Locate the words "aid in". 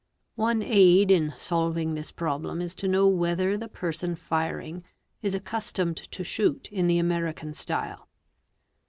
0.63-1.35